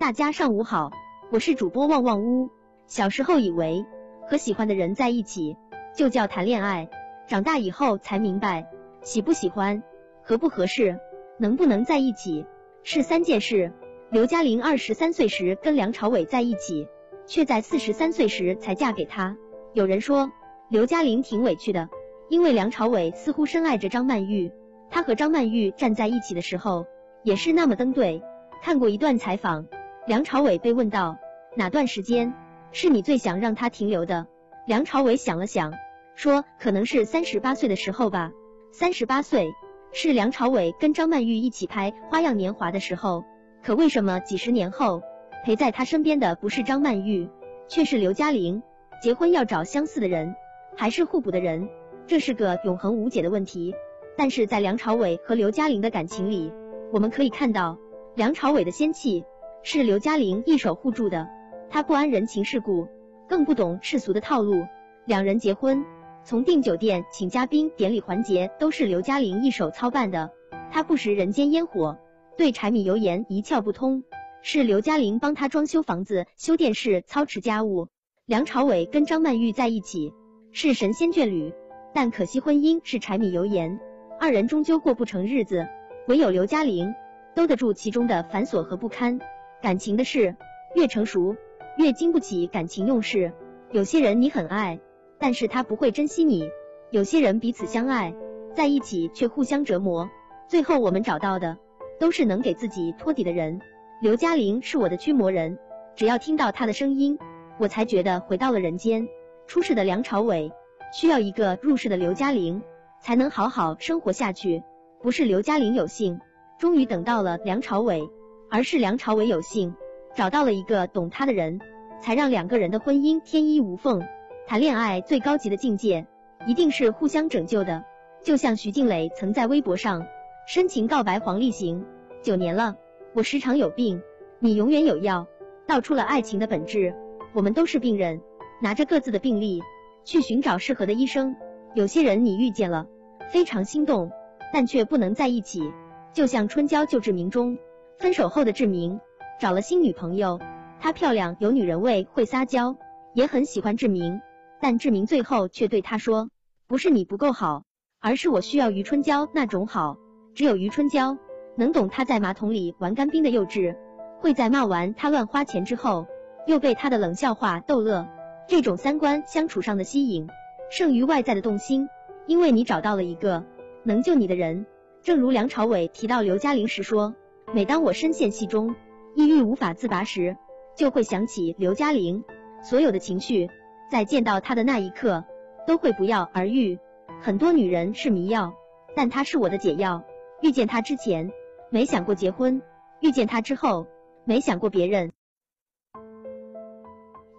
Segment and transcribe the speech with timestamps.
[0.00, 0.90] 大家上午好，
[1.30, 2.48] 我是主播旺旺屋。
[2.86, 3.84] 小时候以为
[4.26, 5.58] 和喜欢的人在一起
[5.94, 6.88] 就叫谈恋爱，
[7.28, 8.66] 长大以后才明白，
[9.02, 9.82] 喜不喜欢、
[10.22, 10.98] 合不合适、
[11.38, 12.46] 能不能在一起
[12.82, 13.74] 是三件事。
[14.10, 16.88] 刘嘉玲二十三岁时跟梁朝伟在一起，
[17.26, 19.36] 却在四十三岁时才嫁给他。
[19.74, 20.32] 有人说
[20.70, 21.90] 刘嘉玲挺委屈的，
[22.30, 24.50] 因为梁朝伟似乎深爱着张曼玉。
[24.88, 26.86] 他和张曼玉站在一起的时候，
[27.22, 28.22] 也是那么登对。
[28.62, 29.66] 看过一段采访，
[30.06, 31.18] 梁朝伟被问到
[31.54, 32.32] 哪段时间
[32.72, 34.26] 是你最想让他停留的？
[34.66, 35.74] 梁朝伟想了想，
[36.14, 38.32] 说可能是三十八岁的时候吧。
[38.72, 39.52] 三十八岁
[39.92, 43.24] 是梁朝伟跟张曼玉一起拍《花样年华》的时候。
[43.62, 45.02] 可为什么几十年后
[45.44, 47.28] 陪在他身边的不是张曼玉，
[47.68, 48.62] 却是刘嘉玲？
[49.02, 50.34] 结婚要找相似的人，
[50.76, 51.68] 还是互补的人？
[52.06, 53.74] 这是个永恒无解的问题。
[54.16, 56.50] 但是在梁朝伟和刘嘉玲的感情里，
[56.90, 57.78] 我们可以看到，
[58.14, 59.24] 梁朝伟的仙气
[59.62, 61.28] 是刘嘉玲一手护住的。
[61.68, 62.88] 他不谙人情世故，
[63.28, 64.66] 更不懂世俗的套路。
[65.04, 65.84] 两人结婚，
[66.24, 70.30] 从订酒店、请嘉宾、典礼环节都是刘嘉玲一手操办的。
[70.70, 71.98] 他不食人间烟火，
[72.36, 74.02] 对柴米油盐一窍不通，
[74.42, 77.88] 是刘嘉玲帮他装修房子、修电视、操持家务。
[78.26, 80.12] 梁朝伟跟张曼玉在一起
[80.52, 81.52] 是神仙眷侣，
[81.92, 83.78] 但可惜婚姻是柴米油盐。
[84.18, 85.66] 二人终究过不成日子，
[86.06, 86.94] 唯有刘嘉玲
[87.34, 89.20] 兜得住其中的繁琐和不堪。
[89.62, 90.36] 感情的事
[90.74, 91.36] 越成熟，
[91.76, 93.32] 越经不起感情用事。
[93.70, 94.80] 有些人你很爱，
[95.18, 96.48] 但是他不会珍惜你；
[96.90, 98.14] 有些人彼此相爱，
[98.54, 100.08] 在一起却互相折磨。
[100.48, 101.56] 最后我们找到的，
[101.98, 103.60] 都是能给自己托底的人。
[104.02, 105.58] 刘嘉玲是我的驱魔人，
[105.94, 107.18] 只要听到她的声音，
[107.58, 109.06] 我才觉得回到了人间。
[109.46, 110.50] 出事的梁朝伟
[110.92, 112.62] 需要一个入世的刘嘉玲。
[113.02, 114.62] 才能好好生活下去。
[115.02, 116.20] 不是刘嘉玲有幸，
[116.58, 118.06] 终于等到了梁朝伟，
[118.50, 119.74] 而是梁朝伟有幸
[120.14, 121.60] 找到了一个懂他的人，
[122.00, 124.02] 才让两个人的婚姻天衣无缝。
[124.46, 126.06] 谈恋爱最高级的境界，
[126.46, 127.84] 一定是互相拯救的。
[128.22, 130.04] 就像徐静蕾曾在微博上
[130.46, 131.86] 深情告白黄立行：
[132.22, 132.76] 九年了，
[133.14, 134.02] 我时常有病，
[134.40, 135.26] 你永远有药，
[135.66, 136.94] 道出了爱情的本质。
[137.32, 138.20] 我们都是病人，
[138.60, 139.62] 拿着各自的病历
[140.04, 141.36] 去寻找适合的医生。
[141.74, 142.86] 有些人你遇见了，
[143.30, 144.10] 非常心动，
[144.52, 145.72] 但却不能在一起。
[146.12, 147.56] 就像春娇救志明中，
[148.00, 148.98] 分手后的志明
[149.38, 150.40] 找了新女朋友，
[150.80, 152.74] 她漂亮有女人味，会撒娇，
[153.12, 154.22] 也很喜欢志明。
[154.58, 156.30] 但志明最后却对她说，
[156.66, 157.64] 不是你不够好，
[158.00, 159.98] 而是我需要余春娇那种好。
[160.34, 161.18] 只有余春娇
[161.58, 163.76] 能懂他在马桶里玩干冰的幼稚，
[164.18, 166.06] 会在骂完他乱花钱之后，
[166.46, 168.08] 又被他的冷笑话逗乐。
[168.48, 170.26] 这种三观相处上的吸引。
[170.70, 171.86] 胜于外在的动心，
[172.26, 173.44] 因为你找到了一个
[173.82, 174.64] 能救你的人。
[175.02, 177.14] 正如梁朝伟提到刘嘉玲时说
[177.52, 178.76] ：“每当我深陷戏中，
[179.16, 180.36] 抑郁无法自拔时，
[180.76, 182.22] 就会想起刘嘉玲，
[182.62, 183.50] 所有的情绪
[183.90, 185.24] 在见到她的那一刻
[185.66, 186.78] 都会不药而愈。
[187.20, 188.54] 很多女人是迷药，
[188.94, 190.04] 但她是我的解药。
[190.42, 191.32] 遇见她之前
[191.70, 192.62] 没想过结婚，
[193.00, 193.88] 遇见她之后
[194.24, 195.10] 没想过别人。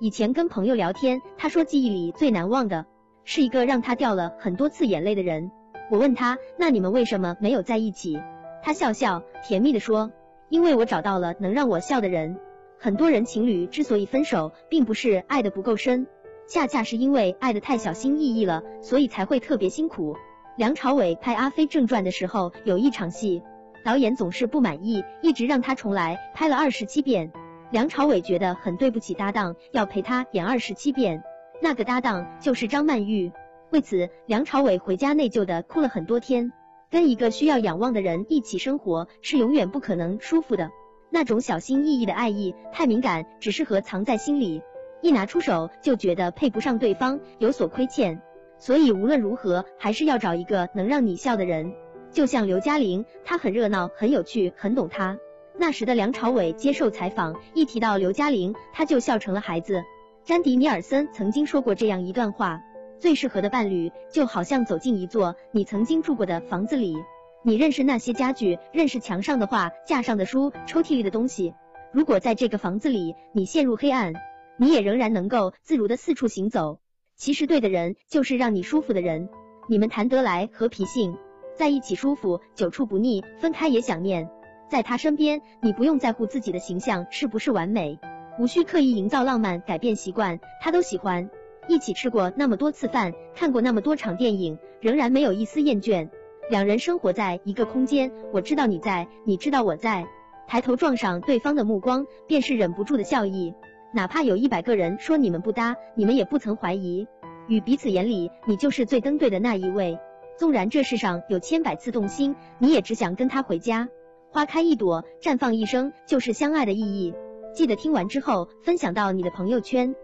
[0.00, 2.86] 以前跟朋友聊天，他说记忆里最难忘的。”
[3.22, 5.52] 是一个让他掉了很多次眼泪的人。
[5.90, 8.18] 我问他，那你们为什么没有在一起？
[8.62, 10.10] 他笑笑，甜蜜的说，
[10.48, 12.38] 因为我找到了能让我笑的人。
[12.78, 16.06] 很多人情侣之所以分手，并不是爱的不够深，
[16.48, 20.16] 恰恰是因为爱的太小心翼翼了，所以才会特别辛苦。
[20.56, 23.42] 梁朝伟拍《阿飞正传》的时候，有一场戏，
[23.84, 27.32] 导演总是不满意，一直让他重来，拍了二十七遍。
[27.70, 31.22] 梁朝伟觉得很对不起搭档，要陪他演二十七遍。
[31.62, 33.30] 那个搭档就是张曼玉，
[33.70, 36.52] 为此梁朝伟回家内疚的哭了很多天。
[36.90, 40.72] 跟一个需要仰望的人一起生活是永远不可能舒服的，
[41.08, 44.60] 那种小心翼翼的爱意太敏感，只适合藏在心里，
[45.00, 48.20] 一拿出手就觉得配不上对方，有所亏欠。
[48.58, 51.72] 所以无论如何还是要找一个能让你笑的人。
[52.10, 55.16] 就像刘嘉玲，她很热闹，很有趣，很懂他。
[55.56, 59.80] 那时的梁朝伟接受采访，一提到刘嘉玲，他就笑成了孩子。
[60.24, 62.60] 詹迪尼尔森曾经说过这样一段话：
[63.00, 66.94] 最适合的伴侣，就好像走进一座你曾经住过的房子里，
[67.42, 71.54] 你认识那些家具，认识墙上的画、架上的书、抽屉里的东西。
[71.92, 74.12] 如果在这个房子里你陷入黑暗，
[74.58, 76.78] 你也仍然能够自如的四处行走。
[77.16, 79.30] 其实对的人就是让你舒服的人，
[79.66, 81.16] 你们谈得来和脾性，
[81.56, 84.30] 在一起舒服，久处不腻，分开也想念。
[84.68, 87.98] 在他身边，你不用在乎自己的形象是不是完美。
[88.38, 91.28] 无需刻意营造浪漫，改变习惯，他都喜欢。
[91.70, 96.10] 一起吃过那么多次饭，看过那么多场电影，仍然没有一丝厌倦。
[96.50, 100.04] 两人生活在一个空间，我知道你在，你知道我在。
[100.48, 103.54] 抬头撞上对方的目光，便是忍不住的笑意。
[103.94, 107.06] 哪怕有一百个人说你们不搭，你们也不曾怀疑，
[107.46, 109.96] 与彼此眼里你就是最登对的那一位。
[110.36, 113.88] 纵然这世上有千百次动心，你也只想跟他回家。
[114.32, 117.14] 花开一朵，绽放一生，就是相爱的意义。
[117.54, 119.94] 记得听完之后分享到你的朋友圈。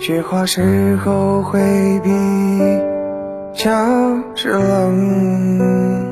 [0.00, 1.58] 雪花时候回
[2.04, 2.10] 避，
[3.52, 3.68] 笑
[4.36, 6.06] 着冷。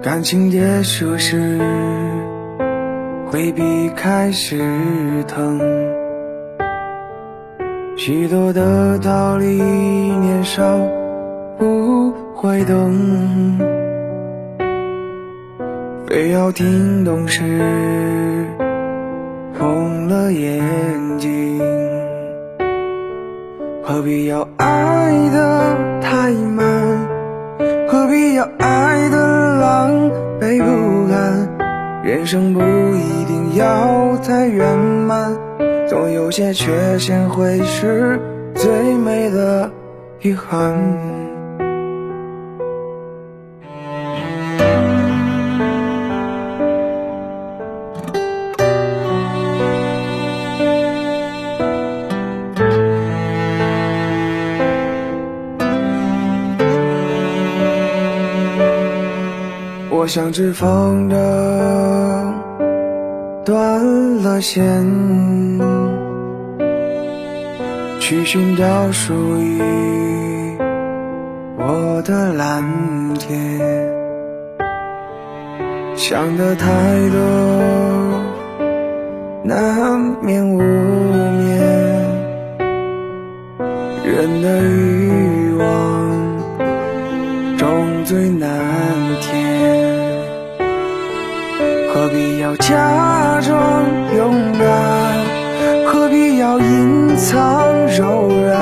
[0.00, 1.58] 感情结束时，
[3.26, 4.62] 会比开始
[5.26, 5.58] 疼。
[7.96, 10.62] 许多的道理，年少
[11.58, 13.58] 不会懂，
[16.06, 18.46] 非要听懂时，
[19.58, 21.77] 红了眼睛。
[23.98, 26.64] 何必要爱的太满？
[27.88, 29.90] 何必要爱的狼
[30.40, 31.48] 狈不堪？
[32.04, 35.36] 人生不一定要太圆满，
[35.88, 38.20] 总有些缺陷会是
[38.54, 39.68] 最美的
[40.22, 40.78] 遗憾。
[60.08, 61.14] 像只风筝
[63.44, 64.64] 断了线，
[68.00, 69.60] 去寻找属于
[71.58, 72.64] 我的蓝
[73.18, 73.60] 天。
[75.94, 76.66] 想的太
[77.10, 77.18] 多，
[79.44, 81.58] 难免无眠。
[84.04, 85.68] 人的欲望
[87.58, 88.48] 终最难
[89.20, 89.47] 填。
[92.08, 93.84] 何必要假装
[94.16, 94.64] 勇敢？
[95.84, 98.58] 何必要隐藏柔软？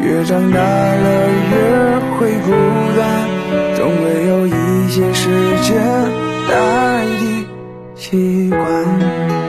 [0.00, 2.52] 越长大了越会孤
[2.96, 3.28] 单，
[3.76, 5.28] 总会有一些时
[5.60, 5.76] 间
[6.48, 7.46] 代替
[7.94, 9.39] 习惯。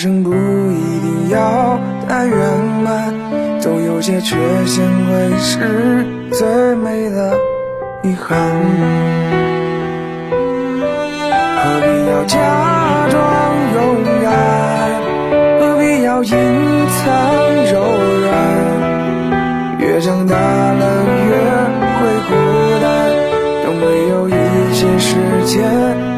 [0.00, 0.34] 人生不一
[1.02, 2.38] 定要太圆
[2.82, 3.12] 满，
[3.60, 5.58] 总有些缺陷会是
[6.32, 7.36] 最美的
[8.02, 8.38] 遗憾。
[10.30, 12.38] 何必要假
[13.10, 13.20] 装
[13.74, 13.78] 勇
[14.22, 14.30] 敢？
[15.60, 17.04] 何必要隐藏
[17.70, 17.84] 柔
[18.22, 18.32] 软？
[19.80, 21.36] 越长大了越。
[22.00, 22.32] 会孤
[22.80, 22.88] 单，
[23.66, 23.68] 总
[24.08, 24.32] 有一
[24.72, 25.10] 些时
[25.44, 26.09] 间。